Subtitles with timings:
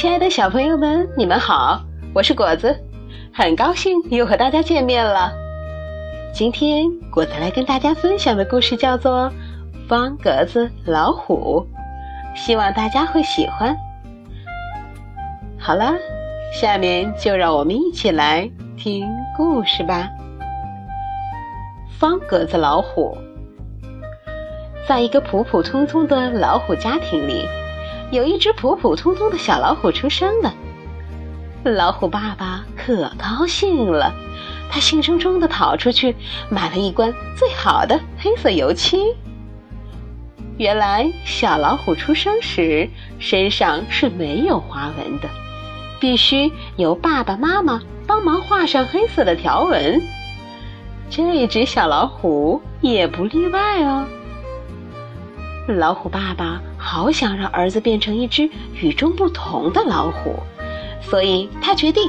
[0.00, 1.78] 亲爱的小朋友们，你们好，
[2.14, 2.74] 我是果子，
[3.34, 5.30] 很高兴又和大家见面了。
[6.32, 9.30] 今天果子来跟大家分享的故事叫做
[9.86, 11.66] 《方格子老虎》，
[12.34, 13.76] 希望大家会喜欢。
[15.58, 15.92] 好了，
[16.50, 20.08] 下面就让我们一起来听故事吧。
[21.98, 23.14] 方格子老虎，
[24.88, 27.46] 在一个普普通通的老虎家庭里。
[28.10, 30.52] 有一只普普通通的小老虎出生了，
[31.64, 34.12] 老虎爸爸可高兴了，
[34.68, 36.16] 他兴冲冲地跑出去
[36.48, 38.98] 买了一罐最好的黑色油漆。
[40.58, 45.28] 原来小老虎出生时身上是没有花纹的，
[46.00, 50.02] 必须由爸爸妈妈帮忙画上黑色的条纹。
[51.08, 54.04] 这只小老虎也不例外哦。
[55.68, 60.34] 老虎爸爸好想让儿子变成一只与众不同的老虎，
[61.02, 62.02] 所以他决定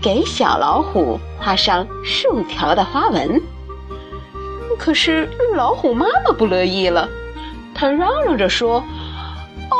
[0.00, 3.40] 给小老虎画上竖条的花纹。
[4.78, 7.08] 可是老虎妈妈不乐意了，
[7.74, 8.84] 她嚷嚷着说
[9.72, 9.76] ：“哦，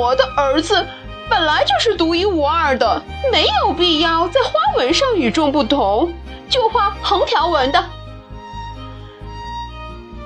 [0.00, 0.84] 我的儿子
[1.30, 6.12] 本来就是独一无二的，没有必要在花纹上与众不同，
[6.48, 7.82] 就画横条纹的。”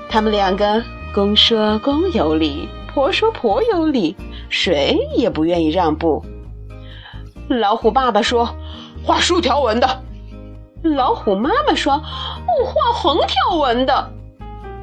[0.09, 0.83] 他们两个。
[1.13, 4.17] 公说公有理，婆说婆有理，
[4.49, 6.25] 谁也不愿意让步。
[7.47, 8.55] 老虎爸爸说
[9.05, 10.01] ：“画竖条纹的。”
[10.81, 14.11] 老虎妈妈说：“我画横条纹的。”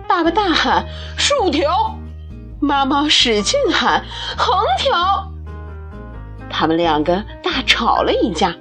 [0.06, 0.86] 爸爸大喊
[1.18, 1.96] ：“竖条！”
[2.62, 4.04] 妈妈使劲喊
[4.38, 5.32] ：“横条！”
[6.48, 8.54] 他们两个大吵了一架，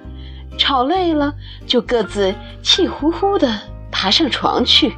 [0.58, 1.32] 吵累了
[1.68, 3.54] 就各自气呼呼地
[3.92, 4.96] 爬上床去。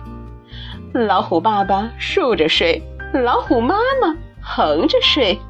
[0.94, 2.82] 老虎爸爸竖着睡，
[3.14, 4.16] 老虎妈妈
[4.48, 5.42] 横着睡。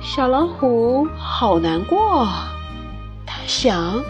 [0.00, 2.26] 小老虎好难过，
[3.26, 4.02] 他想：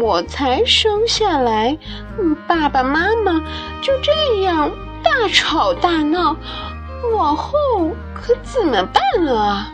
[0.00, 1.76] 我才生下来，
[2.46, 3.40] 爸爸妈妈
[3.82, 4.70] 就这样
[5.02, 6.36] 大吵大闹，
[7.14, 7.52] 往后
[8.14, 9.72] 可怎么办啊？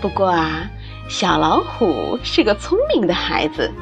[0.00, 0.70] 不过啊，
[1.08, 3.72] 小老虎是个聪明的孩子。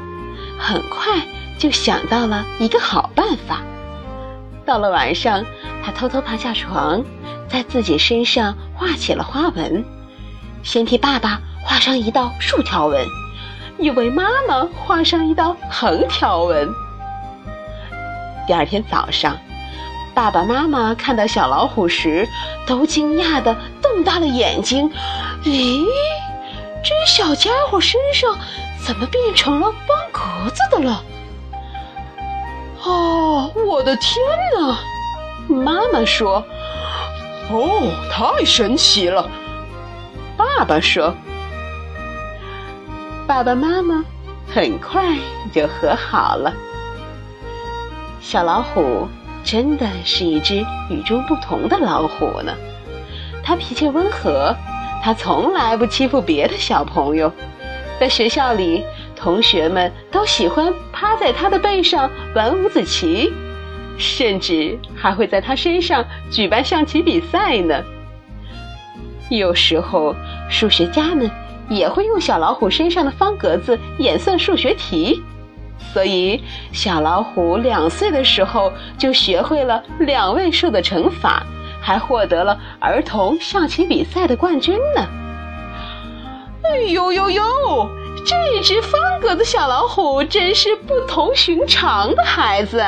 [0.59, 1.23] 很快
[1.59, 3.61] 就想到了一个好办法。
[4.67, 5.45] 到了晚上，
[5.85, 7.03] 他偷偷爬下床，
[7.49, 9.85] 在自己身上画起了花纹，
[10.65, 13.07] 先替爸爸画上一道竖条纹，
[13.79, 16.69] 又为妈妈画上一道横条纹。
[18.47, 19.39] 第二天早上，
[20.15, 22.29] 爸爸妈妈看到小老虎时，
[22.67, 24.91] 都惊讶地瞪大了眼睛
[25.45, 25.87] ：“咦，
[26.83, 28.37] 这小家伙身上……”
[28.87, 31.03] 怎么变成了方格子的了？
[32.87, 34.15] 哦，我的天
[34.57, 34.79] 哪！
[35.49, 36.45] 妈妈说
[37.51, 39.29] ：“哦，太神奇了。”
[40.39, 41.13] 爸爸说
[43.27, 44.05] ：“爸爸妈妈
[44.55, 45.17] 很快
[45.53, 46.53] 就和好了。”
[48.23, 49.09] 小老虎
[49.43, 52.53] 真的是一只与众不同的老虎呢。
[53.43, 54.55] 它脾气温和，
[55.03, 57.33] 它从来不欺负别的小朋友。
[57.99, 58.85] 在学校里，
[59.17, 63.33] 同学们都喜欢趴在他的背上玩五子棋，
[63.99, 67.83] 甚至还会在他身上举办象棋比赛呢。
[69.31, 70.15] 有时候，
[70.49, 71.29] 数学家们
[71.69, 75.21] 也会用小老虎身上的方格子演算数学题。
[75.93, 81.43] 所以，小老虎两岁的时候就学会了两位数的乘法，
[81.81, 85.07] 还获得了儿童象棋比赛的冠军呢。
[86.63, 87.43] 哎呦呦呦！
[88.27, 92.79] 这只方格子小老虎真是不同寻常的孩子，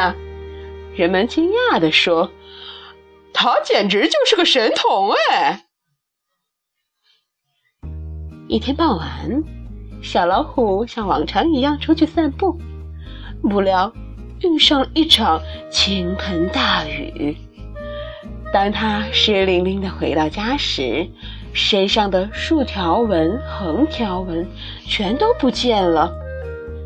[0.97, 2.33] 人们惊讶地说
[3.33, 5.65] ：“它简直就是个神童哎！”
[8.51, 9.45] 一天傍晚，
[10.03, 12.59] 小老虎像往常一样出去散步，
[13.43, 13.93] 不料
[14.41, 15.41] 遇上了一场
[15.71, 17.37] 倾盆大雨。
[18.53, 21.09] 当他湿淋淋的回到家时，
[21.53, 24.47] 身上的竖条纹、横条纹
[24.87, 26.13] 全都不见了，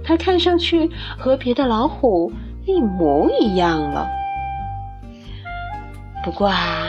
[0.04, 2.32] 它看上去和别的老虎
[2.64, 4.08] 一模一样了。
[6.24, 6.86] 不过啊，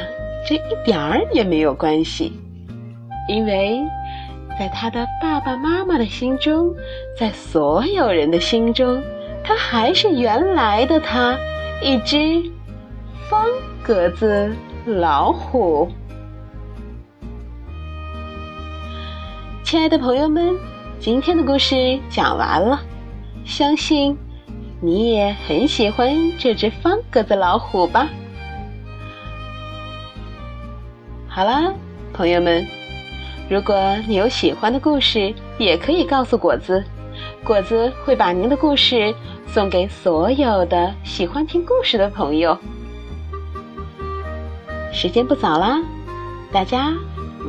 [0.48, 2.32] 这一点儿也没有关系，
[3.28, 3.82] 因为
[4.60, 6.74] 在他的爸爸妈妈的心中，
[7.20, 9.02] 在所有人的心中，
[9.44, 11.36] 他还是原来的他，
[11.82, 12.18] 一只
[13.28, 13.46] 方
[13.84, 14.56] 格子
[14.86, 15.90] 老虎。
[19.74, 20.56] 亲爱的朋友们，
[21.00, 22.80] 今天的故事讲完了，
[23.44, 24.16] 相信
[24.80, 28.08] 你也很喜欢这只方格子老虎吧。
[31.28, 31.74] 好啦，
[32.14, 32.64] 朋友们，
[33.50, 33.76] 如果
[34.08, 36.84] 你有喜欢的故事，也可以告诉果子，
[37.44, 39.12] 果子会把您的故事
[39.48, 42.56] 送给所有的喜欢听故事的朋友。
[44.94, 45.82] 时间不早啦，
[46.52, 46.94] 大家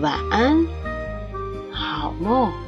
[0.00, 0.64] 晚安，
[2.22, 2.63] 好梦。